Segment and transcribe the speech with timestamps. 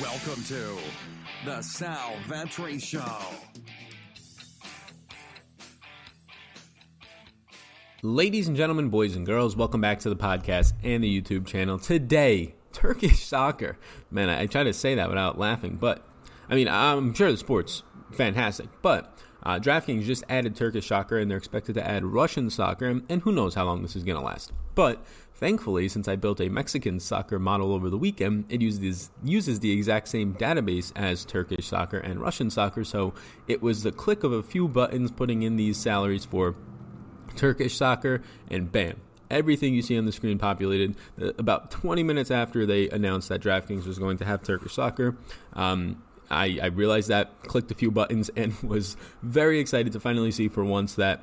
[0.00, 0.78] Welcome to
[1.44, 3.04] the Sal Vetri Show.
[8.02, 11.78] Ladies and gentlemen, boys and girls, welcome back to the podcast and the YouTube channel.
[11.78, 13.76] Today, Turkish soccer.
[14.10, 16.08] Man, I, I try to say that without laughing, but
[16.48, 21.30] I mean, I'm sure the sport's fantastic, but uh, DraftKings just added Turkish soccer and
[21.30, 24.24] they're expected to add Russian soccer, and who knows how long this is going to
[24.24, 24.52] last.
[24.74, 25.04] But
[25.40, 29.72] thankfully, since I built a Mexican soccer model over the weekend, it uses, uses the
[29.72, 33.14] exact same database as Turkish soccer and Russian soccer, so
[33.48, 36.54] it was the click of a few buttons putting in these salaries for
[37.36, 40.96] Turkish soccer, and bam, everything you see on the screen populated.
[41.20, 45.16] Uh, about 20 minutes after they announced that DraftKings was going to have Turkish soccer,
[45.54, 50.30] um, I, I realized that, clicked a few buttons, and was very excited to finally
[50.30, 51.22] see for once that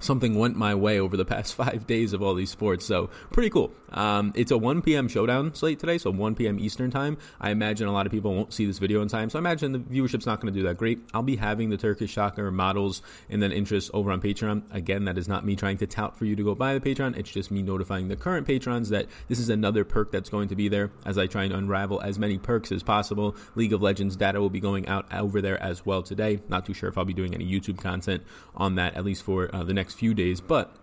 [0.00, 2.84] something went my way over the past five days of all these sports.
[2.84, 3.72] So pretty cool.
[3.92, 5.08] Um, it's a 1 p.m.
[5.08, 6.58] showdown slate today, so 1 p.m.
[6.58, 7.16] Eastern time.
[7.40, 9.72] I imagine a lot of people won't see this video in time, so I imagine
[9.72, 11.00] the viewership's not going to do that great.
[11.14, 14.62] I'll be having the Turkish soccer models and then interest over on Patreon.
[14.72, 17.16] Again, that is not me trying to tout for you to go buy the Patreon.
[17.16, 20.56] It's just me notifying the current patrons that this is another perk that's going to
[20.56, 23.36] be there as I try and unravel as many perks as possible.
[23.54, 26.40] League of Legends data will be going out over there as well today.
[26.48, 28.22] Not too sure if I'll be doing any YouTube content
[28.54, 30.74] on that, at least for uh, the next few days, but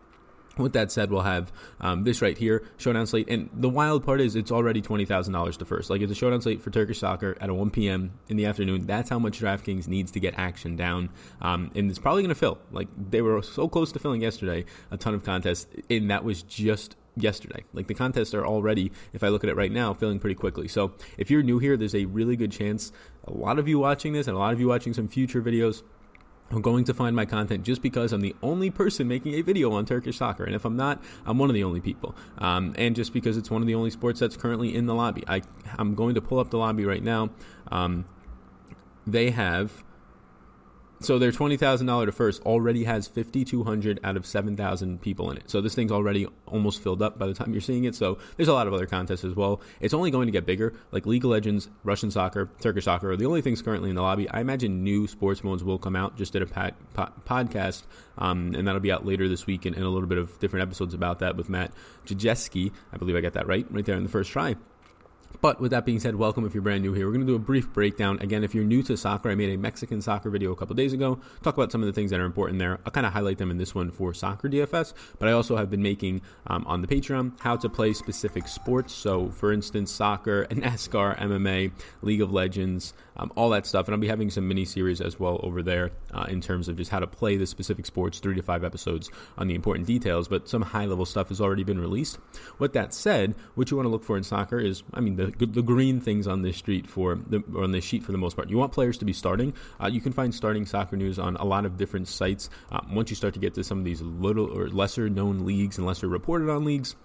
[0.58, 1.52] with that said, we'll have
[1.82, 3.28] um, this right here, showdown slate.
[3.28, 5.90] And the wild part is it's already $20,000 to first.
[5.90, 8.12] Like it's a showdown slate for Turkish soccer at a 1 p.m.
[8.30, 8.86] in the afternoon.
[8.86, 11.10] That's how much DraftKings needs to get action down.
[11.42, 12.60] Um, and it's probably going to fill.
[12.72, 15.68] Like they were so close to filling yesterday, a ton of contests.
[15.90, 17.64] And that was just yesterday.
[17.74, 20.68] Like the contests are already, if I look at it right now, filling pretty quickly.
[20.68, 22.92] So if you're new here, there's a really good chance
[23.26, 25.82] a lot of you watching this and a lot of you watching some future videos
[26.52, 29.72] I'm going to find my content just because I'm the only person making a video
[29.72, 30.44] on Turkish soccer.
[30.44, 32.16] And if I'm not, I'm one of the only people.
[32.38, 35.24] Um, and just because it's one of the only sports that's currently in the lobby.
[35.28, 35.42] I,
[35.80, 37.30] I'm going to pull up the lobby right now.
[37.72, 38.06] Um,
[39.08, 39.84] they have
[41.04, 44.56] so their twenty thousand dollar to first already has fifty two hundred out of seven
[44.56, 45.50] thousand people in it.
[45.50, 47.96] So this thing's already almost filled up by the time you're seeing it.
[47.96, 49.62] So there's a lot of other contests as well.
[49.80, 50.74] It's only going to get bigger.
[50.92, 54.02] Like League of Legends, Russian soccer, Turkish soccer are the only things currently in the
[54.02, 54.30] lobby.
[54.30, 56.18] I imagine new sports modes will come out.
[56.18, 57.84] Just did a pod, podcast,
[58.18, 60.64] um, and that'll be out later this week, and, and, a little bit of different
[60.64, 61.72] episodes about that with Matt
[62.06, 62.72] Jajeski.
[62.92, 64.56] I believe I got that right, right there in the first try.
[65.44, 67.06] But with that being said, welcome if you're brand new here.
[67.06, 68.18] We're going to do a brief breakdown.
[68.22, 70.94] Again, if you're new to soccer, I made a Mexican soccer video a couple days
[70.94, 71.20] ago.
[71.42, 72.80] Talk about some of the things that are important there.
[72.86, 75.70] I'll kind of highlight them in this one for soccer DFS, but I also have
[75.70, 78.94] been making um, on the Patreon how to play specific sports.
[78.94, 83.88] So, for instance, soccer, NASCAR, MMA, League of Legends, um, all that stuff.
[83.88, 86.78] And I'll be having some mini series as well over there uh, in terms of
[86.78, 90.28] just how to play the specific sports, three to five episodes on the important details.
[90.28, 92.20] But some high level stuff has already been released.
[92.60, 95.34] With that said, what you want to look for in soccer is, I mean, the
[95.46, 98.36] the green things on this street for the or on this sheet for the most
[98.36, 98.50] part.
[98.50, 99.54] You want players to be starting.
[99.82, 102.50] Uh, you can find starting soccer news on a lot of different sites.
[102.72, 105.78] Uh, once you start to get to some of these little or lesser known leagues
[105.78, 106.96] and lesser reported on leagues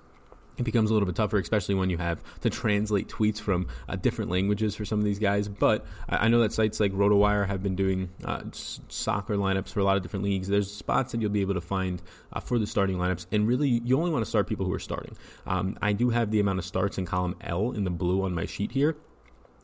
[0.59, 3.97] it becomes a little bit tougher, especially when you have to translate tweets from uh,
[3.97, 5.49] different languages for some of these guys.
[5.49, 9.81] But I, I know that sites like RotoWire have been doing uh, soccer lineups for
[9.81, 10.49] a lot of different leagues.
[10.49, 12.03] There's spots that you'll be able to find
[12.33, 14.79] uh, for the starting lineups, and really, you only want to start people who are
[14.79, 15.17] starting.
[15.47, 18.35] Um, I do have the amount of starts in column L in the blue on
[18.35, 18.97] my sheet here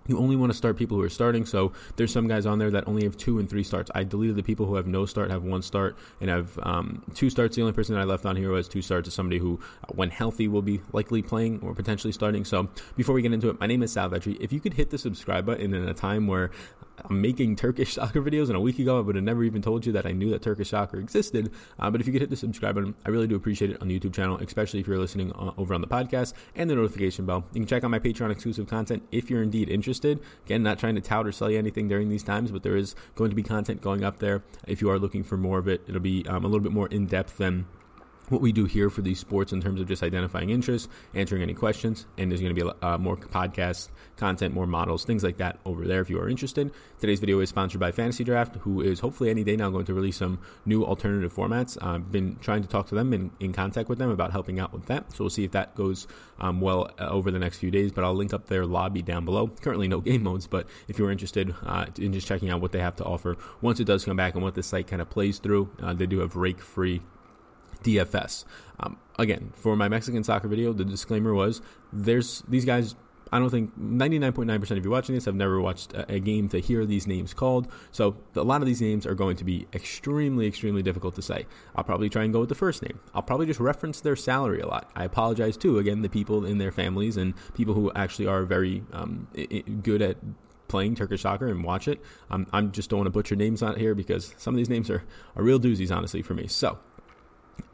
[0.07, 1.47] you only want to start people who are starting.
[1.47, 3.91] So there's some guys on there that only have two and three starts.
[3.95, 7.31] I deleted the people who have no start, have one start, and have um, two
[7.31, 7.57] starts.
[7.57, 9.61] The only person that I left on here who has two starts is somebody who,
[9.83, 12.45] uh, when healthy, will be likely playing or potentially starting.
[12.45, 14.37] So before we get into it, my name is Sal Vetri.
[14.41, 16.51] If you could hit the subscribe button in a time where
[17.05, 19.87] I'm making Turkish soccer videos, and a week ago I would have never even told
[19.87, 21.50] you that I knew that Turkish soccer existed.
[21.78, 23.88] Uh, but if you could hit the subscribe button, I really do appreciate it on
[23.88, 27.27] the YouTube channel, especially if you're listening uh, over on the podcast and the notification
[27.27, 27.44] bell.
[27.53, 30.21] You can check out my Patreon exclusive content if you're indeed interested.
[30.47, 32.94] Again, not trying to tout or sell you anything during these times, but there is
[33.15, 34.43] going to be content going up there.
[34.66, 36.88] If you are looking for more of it, it'll be um, a little bit more
[36.88, 37.66] in depth than
[38.29, 41.55] what we do here for these sports in terms of just identifying interests, answering any
[41.55, 45.59] questions, and there's going to be uh, more podcast content, more models, things like that
[45.65, 46.71] over there if you are interested.
[46.99, 50.17] Today's video is sponsored by FantasyDraft, who is hopefully any day now going to release
[50.17, 51.76] some new alternative formats.
[51.82, 54.73] I've been trying to talk to them and in, contact with them about helping out
[54.73, 56.09] with that, so we'll see if that goes
[56.41, 57.93] um, well uh, over the next few days.
[57.93, 59.49] But I'll link up their lobby down below.
[59.49, 62.81] Currently, no game modes, but if you're interested uh, in just checking out what they
[62.81, 65.38] have to offer once it does come back and what the site kind of plays
[65.38, 67.00] through, uh, they do have rake free
[67.85, 68.45] DFS.
[68.81, 72.97] Um, again, for my Mexican soccer video, the disclaimer was there's these guys
[73.35, 76.87] I don't think 99.9% of you watching this have never watched a, game to hear
[76.87, 77.67] these names called.
[77.91, 81.47] So a lot of these names are going to be extremely, extremely difficult to say.
[81.75, 83.01] I'll probably try and go with the first name.
[83.13, 84.89] I'll probably just reference their salary a lot.
[84.95, 88.85] I apologize too, again, the people in their families and people who actually are very
[88.93, 89.27] um,
[89.83, 90.17] good at
[90.69, 92.01] playing Turkish soccer and watch it.
[92.31, 94.89] Um, I'm just don't want to butcher names out here because some of these names
[94.91, 95.03] are,
[95.35, 96.47] are real doozies, honestly, for me.
[96.47, 96.79] So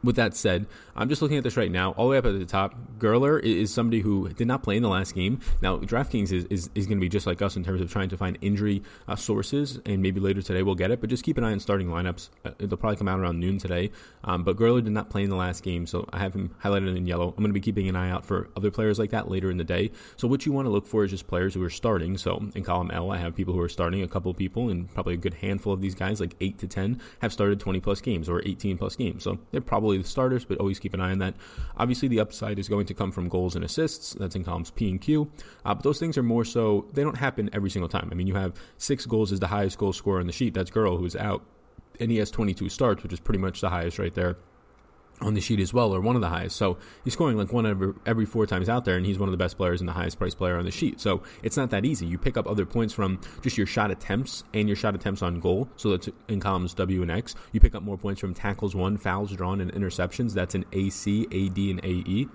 [0.03, 0.65] with that said,
[0.95, 1.91] I'm just looking at this right now.
[1.91, 4.83] All the way up at the top, Gerler is somebody who did not play in
[4.83, 5.39] the last game.
[5.61, 8.09] Now, DraftKings is, is, is going to be just like us in terms of trying
[8.09, 11.01] to find injury uh, sources, and maybe later today we'll get it.
[11.01, 12.29] But just keep an eye on starting lineups.
[12.43, 13.91] Uh, they'll probably come out around noon today.
[14.23, 16.95] Um, but Gerler did not play in the last game, so I have him highlighted
[16.95, 17.29] in yellow.
[17.29, 19.57] I'm going to be keeping an eye out for other players like that later in
[19.57, 19.91] the day.
[20.17, 22.17] So what you want to look for is just players who are starting.
[22.17, 24.91] So in column L, I have people who are starting, a couple of people, and
[24.93, 28.01] probably a good handful of these guys, like 8 to 10, have started 20 plus
[28.01, 29.23] games or 18 plus games.
[29.23, 31.35] So they're probably the starters, but always keep an eye on that.
[31.77, 34.13] Obviously, the upside is going to come from goals and assists.
[34.13, 35.31] That's in columns P and Q.
[35.65, 38.09] Uh, but those things are more so, they don't happen every single time.
[38.11, 40.53] I mean, you have six goals as the highest goal scorer on the sheet.
[40.53, 41.43] That's Girl, who's out.
[41.99, 44.37] And he has 22 starts, which is pretty much the highest right there
[45.21, 46.55] on the sheet as well, or one of the highest.
[46.55, 49.31] So he's scoring like one every, every four times out there, and he's one of
[49.31, 50.99] the best players and the highest priced player on the sheet.
[50.99, 52.05] So it's not that easy.
[52.05, 55.39] You pick up other points from just your shot attempts and your shot attempts on
[55.39, 55.69] goal.
[55.75, 57.35] So that's in columns W and X.
[57.51, 60.33] You pick up more points from tackles won, fouls drawn, and interceptions.
[60.33, 62.27] That's in AC, AD, and AE.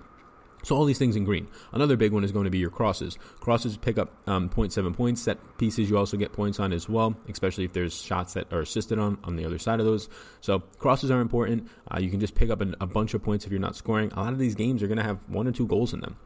[0.67, 1.47] So all these things in green.
[1.71, 3.17] Another big one is going to be your crosses.
[3.39, 5.21] Crosses pick up um, 0.7 points.
[5.21, 8.59] Set pieces you also get points on as well, especially if there's shots that are
[8.59, 10.09] assisted on on the other side of those.
[10.41, 11.69] So crosses are important.
[11.89, 14.11] Uh, you can just pick up an, a bunch of points if you're not scoring.
[14.11, 16.17] A lot of these games are going to have one or two goals in them.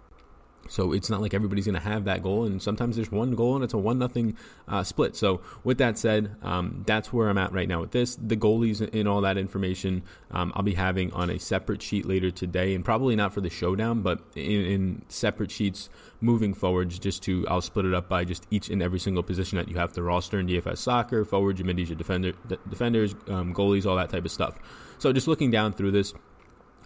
[0.72, 3.56] So it's not like everybody's going to have that goal, and sometimes there's one goal
[3.56, 4.38] and it's a one nothing
[4.70, 5.18] uh, split.
[5.18, 8.16] So with that said, um, that's where I'm at right now with this.
[8.16, 12.32] The goalies and all that information um, I'll be having on a separate sheet later
[12.32, 15.90] today, and probably not for the showdown, but in, in separate sheets
[16.22, 16.98] moving forwards.
[17.00, 19.76] Just to I'll split it up by just each and every single position that you
[19.76, 22.32] have to roster in DFS soccer, forwards, your middies, your defender,
[22.70, 24.58] defenders, um, goalies, all that type of stuff.
[25.00, 26.14] So just looking down through this.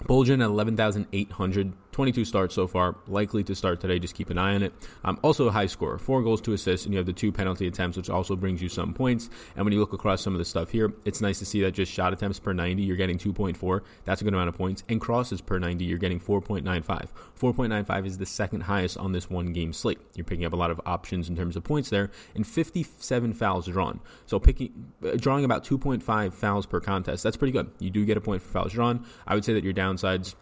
[0.04, 4.00] Boljan at 11,800 22 starts so far, likely to start today.
[4.00, 4.74] Just keep an eye on it.
[5.06, 7.68] Um, also, a high score, four goals, two assists, and you have the two penalty
[7.68, 9.30] attempts, which also brings you some points.
[9.56, 11.72] And when you look across some of the stuff here, it's nice to see that
[11.72, 13.80] just shot attempts per 90, you're getting 2.4.
[14.04, 14.84] That's a good amount of points.
[14.90, 17.08] And crosses per 90, you're getting 4.95.
[17.40, 20.00] 4.95 is the second highest on this one game slate.
[20.16, 23.68] You're picking up a lot of options in terms of points there, and 57 fouls
[23.68, 24.02] drawn.
[24.26, 27.24] So picking, uh, drawing about 2.5 fouls per contest.
[27.24, 27.72] That's pretty good.
[27.80, 29.06] You do get a point for fouls drawn.
[29.26, 30.36] I would say that your downsides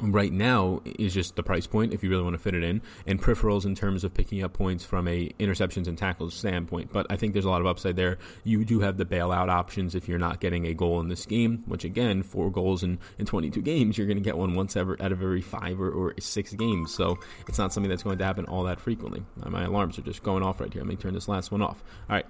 [0.00, 2.80] right now is just the price point if you really want to fit it in
[3.06, 6.92] and peripherals in terms of picking up points from a interceptions and tackles standpoint.
[6.92, 8.18] But i think there's a lot of upside there.
[8.44, 11.64] You do have the bailout options if you're not getting a goal in this game
[11.66, 14.96] which again four goals in, in 22 games you're going to get one once ever
[15.00, 16.92] out of every five or, or, six games.
[16.92, 19.22] So it's not something that's going to happen all that frequently.
[19.46, 20.82] My alarms are just going off right here.
[20.82, 21.82] Let me turn this last one off.
[22.08, 22.26] All right.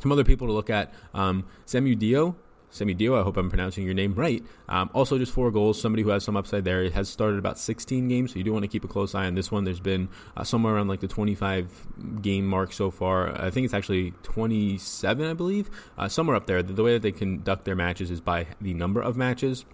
[0.00, 0.92] Some other people to look at.
[1.14, 2.36] Um, Samu Dio
[2.76, 4.44] Semidio, I hope I'm pronouncing your name right.
[4.68, 5.80] Um, also, just four goals.
[5.80, 6.82] Somebody who has some upside there.
[6.82, 9.26] It has started about 16 games, so you do want to keep a close eye
[9.26, 9.64] on this one.
[9.64, 13.40] There's been uh, somewhere around like the 25 game mark so far.
[13.40, 16.62] I think it's actually 27, I believe, uh, somewhere up there.
[16.62, 19.64] The, the way that they conduct their matches is by the number of matches.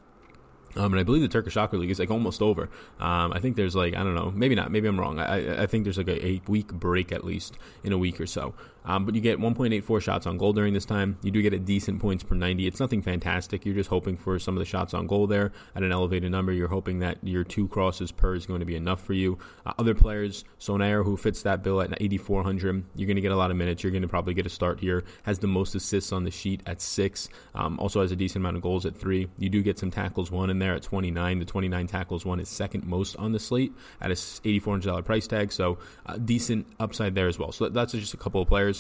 [0.75, 2.71] Um, and I believe the Turkish Soccer League is like almost over.
[2.99, 5.19] Um, I think there's like I don't know, maybe not, maybe I'm wrong.
[5.19, 8.27] I, I think there's like a, a week break at least in a week or
[8.27, 8.55] so.
[8.85, 11.19] Um, but you get 1.84 shots on goal during this time.
[11.23, 12.67] You do get a decent points per 90.
[12.67, 13.65] It's nothing fantastic.
[13.65, 16.53] You're just hoping for some of the shots on goal there at an elevated number.
[16.53, 19.39] You're hoping that your two crosses per is going to be enough for you.
[19.65, 23.37] Uh, other players, Sonair, who fits that bill at 8,400, you're going to get a
[23.37, 23.83] lot of minutes.
[23.83, 25.05] You're going to probably get a start here.
[25.25, 27.29] Has the most assists on the sheet at six.
[27.55, 29.29] Um, also has a decent amount of goals at three.
[29.39, 31.39] You do get some tackles won in there at 29.
[31.39, 35.53] The 29 tackles won is second most on the slate at a $8,400 price tag.
[35.53, 37.53] So uh, decent upside there as well.
[37.53, 38.72] So that's just a couple of players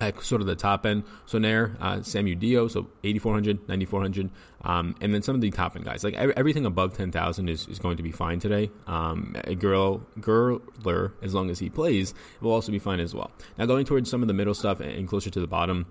[0.00, 1.04] at sort of the top end.
[1.26, 4.30] So Nair, uh, Samu Dio, so 8,400, 9,400.
[4.62, 6.02] Um, and then some of the top end guys.
[6.02, 8.70] Like everything above 10,000 is, is going to be fine today.
[8.86, 13.30] Um, a girl, Gerler, as long as he plays, will also be fine as well.
[13.56, 15.86] Now going towards some of the middle stuff and closer to the bottom,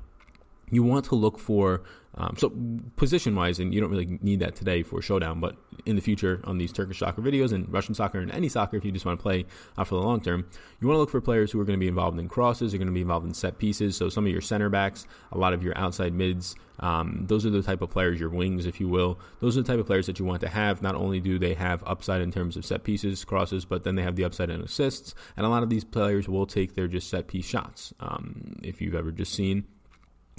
[0.72, 1.84] you want to look for
[2.20, 2.52] um, so
[2.96, 5.56] position wise, and you don't really need that today for showdown, but
[5.86, 8.84] in the future on these Turkish soccer videos and Russian soccer and any soccer, if
[8.84, 9.46] you just want to play
[9.78, 10.50] uh, for the long term,
[10.82, 12.80] you want to look for players who are going to be involved in crosses, are
[12.80, 13.96] going to be involved in set pieces.
[13.96, 17.52] So some of your center backs, a lot of your outside mids, um, those are
[17.52, 19.20] the type of players, your wings, if you will.
[19.40, 20.82] Those are the type of players that you want to have.
[20.82, 24.04] Not only do they have upside in terms of set pieces, crosses, but then they
[24.04, 25.14] have the upside in assists.
[25.36, 27.94] And a lot of these players will take their just set piece shots.
[28.00, 29.66] Um, if you've ever just seen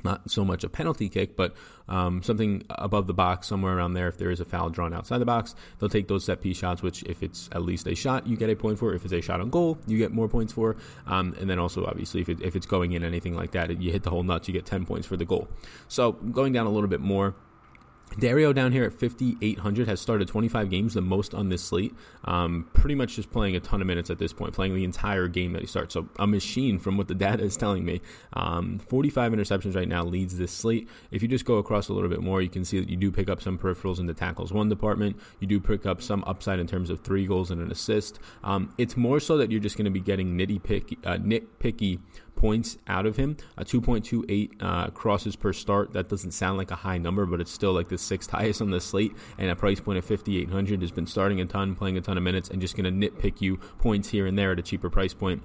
[0.04, 1.54] not so much a penalty kick, but
[1.88, 4.08] um, something above the box, somewhere around there.
[4.08, 6.82] If there is a foul drawn outside the box, they'll take those set piece shots,
[6.82, 8.94] which, if it's at least a shot, you get a point for.
[8.94, 10.76] If it's a shot on goal, you get more points for.
[11.06, 13.90] Um, and then also, obviously, if, it, if it's going in anything like that, you
[13.90, 15.48] hit the whole nuts, you get 10 points for the goal.
[15.88, 17.34] So going down a little bit more,
[18.18, 21.94] Dario down here at 5,800 has started 25 games, the most on this slate.
[22.24, 25.28] Um, pretty much just playing a ton of minutes at this point, playing the entire
[25.28, 25.94] game that he starts.
[25.94, 28.00] So a machine from what the data is telling me.
[28.32, 30.88] Um, 45 interceptions right now leads this slate.
[31.10, 33.10] If you just go across a little bit more, you can see that you do
[33.10, 35.16] pick up some peripherals in the tackles won department.
[35.40, 38.18] You do pick up some upside in terms of three goals and an assist.
[38.42, 42.00] Um, it's more so that you're just going to be getting nitty picky, uh, nitpicky
[42.38, 43.36] points out of him.
[43.56, 45.92] A 2.28 uh, crosses per start.
[45.92, 48.70] That doesn't sound like a high number, but it's still like the sixth highest on
[48.70, 49.12] the slate.
[49.36, 52.22] And a price point of 5,800 has been starting a ton, playing a ton of
[52.22, 55.12] minutes, and just going to nitpick you points here and there at a cheaper price
[55.12, 55.42] point.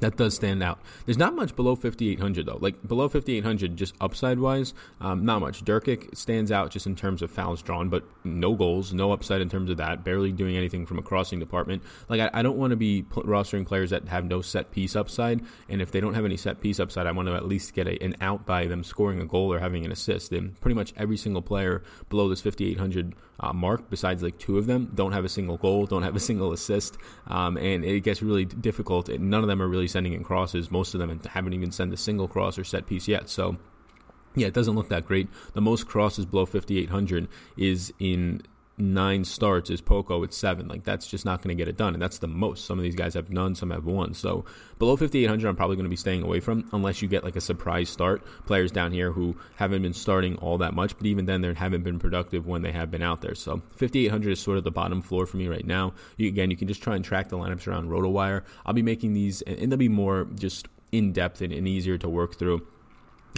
[0.00, 0.80] That does stand out.
[1.04, 2.58] There's not much below 5,800 though.
[2.60, 5.64] Like below 5,800, just upside wise, um, not much.
[5.64, 9.48] Durkic stands out just in terms of fouls drawn, but no goals, no upside in
[9.48, 10.02] terms of that.
[10.02, 11.82] Barely doing anything from a crossing department.
[12.08, 15.42] Like I, I don't want to be rostering players that have no set piece upside,
[15.68, 17.86] and if they don't have any set piece upside, I want to at least get
[17.86, 20.32] a, an out by them scoring a goal or having an assist.
[20.32, 24.66] And pretty much every single player below this 5,800 uh, mark, besides like two of
[24.66, 28.22] them, don't have a single goal, don't have a single assist, um, and it gets
[28.22, 29.08] really difficult.
[29.08, 30.70] None of them are really sending in crosses.
[30.70, 33.28] Most of them haven't even sent a single cross or set piece yet.
[33.28, 33.56] So,
[34.36, 35.28] yeah, it doesn't look that great.
[35.54, 38.42] The most crosses below 5,800 is in
[38.80, 40.68] nine starts is Poco at seven.
[40.68, 42.64] Like that's just not going to get it done, and that's the most.
[42.64, 44.14] Some of these guys have none, some have one.
[44.14, 44.44] So
[44.78, 47.40] below 5,800, I'm probably going to be staying away from unless you get like a
[47.40, 48.24] surprise start.
[48.46, 51.82] Players down here who haven't been starting all that much, but even then they haven't
[51.82, 53.34] been productive when they have been out there.
[53.34, 55.94] So 5,800 is sort of the bottom floor for me right now.
[56.16, 58.42] You, again, you can just try and track the lineups around RotoWire.
[58.64, 62.08] I'll be making these, and they'll be more just in depth and, and easier to
[62.08, 62.66] work through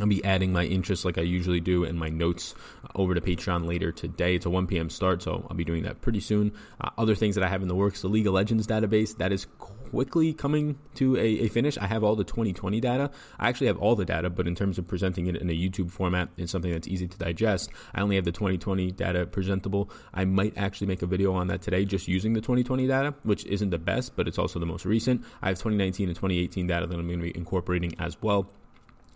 [0.01, 2.55] I'll be adding my interests like I usually do and my notes
[2.95, 4.37] over to Patreon later today.
[4.37, 4.91] It's a 1 p.m.
[4.91, 6.53] start, so I'll be doing that pretty soon.
[6.81, 9.33] Uh, other things that I have in the works the League of Legends database that
[9.33, 9.47] is
[9.93, 11.77] quickly coming to a, a, finish.
[11.77, 13.11] I have all the 2020 data.
[13.39, 15.91] I actually have all the data, but in terms of presenting it in a YouTube
[15.91, 19.91] format and something that's easy to digest, I only have the 2020 data presentable.
[20.15, 23.45] I might actually make a video on that today just using the 2020 data, which
[23.45, 25.23] isn't the best, but it's also the most recent.
[25.43, 28.51] I have 2019 and 2018 data that I'm going to be incorporating as well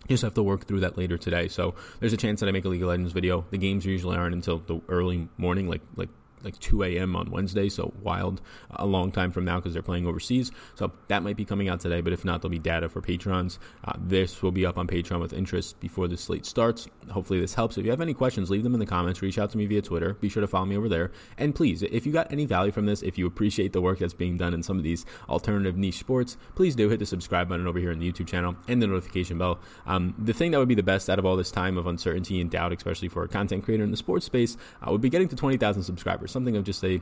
[0.07, 1.47] just have to work through that later today.
[1.47, 3.45] So there's a chance that I make a League of Legends video.
[3.51, 6.09] The games usually aren't until the early morning, like like
[6.43, 7.15] like 2 a.m.
[7.15, 8.41] on Wednesday, so wild,
[8.71, 10.51] a long time from now because they're playing overseas.
[10.75, 13.59] So that might be coming out today, but if not, there'll be data for patrons.
[13.83, 16.87] Uh, this will be up on Patreon with interest before the slate starts.
[17.09, 17.77] Hopefully, this helps.
[17.77, 19.21] If you have any questions, leave them in the comments.
[19.21, 20.13] Reach out to me via Twitter.
[20.15, 21.11] Be sure to follow me over there.
[21.37, 24.13] And please, if you got any value from this, if you appreciate the work that's
[24.13, 27.67] being done in some of these alternative niche sports, please do hit the subscribe button
[27.67, 29.59] over here in the YouTube channel and the notification bell.
[29.85, 32.39] Um, the thing that would be the best out of all this time of uncertainty
[32.41, 35.27] and doubt, especially for a content creator in the sports space, uh, would be getting
[35.29, 36.26] to 20,000 subscribers.
[36.27, 37.01] Something of just a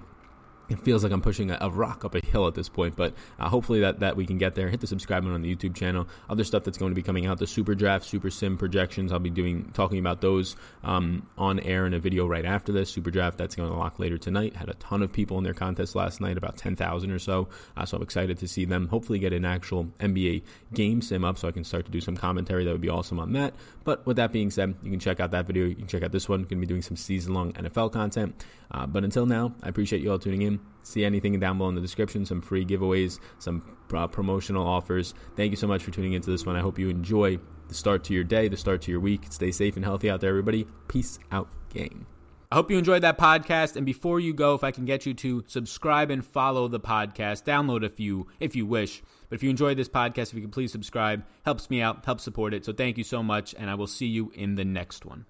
[0.70, 3.14] it feels like I'm pushing a, a, rock up a hill at this point, but
[3.40, 4.70] uh, hopefully that, that we can get there.
[4.70, 6.08] Hit the subscribe button on the YouTube channel.
[6.30, 9.12] Other stuff that's going to be coming out: the SuperDraft, Super Sim projections.
[9.12, 12.96] I'll be doing talking about those um, on air in a video right after this.
[12.96, 14.56] SuperDraft that's going to lock later tonight.
[14.56, 17.48] Had a ton of people in their contest last night, about ten thousand or so.
[17.78, 18.88] Uh, so I'm excited to see them.
[18.88, 20.44] Hopefully get an actual NBA
[20.74, 22.66] game sim up so I can start to do some commentary.
[22.66, 23.54] That would be awesome on that.
[23.84, 25.66] But with that being said, you can check out that video.
[25.66, 26.40] You can check out this one.
[26.40, 28.44] Going to be doing some season long NFL content.
[28.72, 31.76] Uh, but until now, I appreciate you all tuning in see anything down below in
[31.76, 35.14] the description, some free giveaways, some uh, promotional offers.
[35.36, 36.56] Thank you so much for tuning into this one.
[36.56, 39.24] I hope you enjoy the start to your day, the start to your week.
[39.30, 40.68] Stay safe and healthy out there, everybody.
[40.88, 42.06] Peace out, gang.
[42.52, 43.76] I hope you enjoyed that podcast.
[43.76, 47.44] And before you go, if I can get you to subscribe and follow the podcast,
[47.44, 49.02] download a few if you wish.
[49.30, 52.24] But if you enjoyed this podcast, if you could please subscribe, helps me out, helps
[52.24, 52.64] support it.
[52.64, 55.26] So thank you so much, and I will see you in the next one.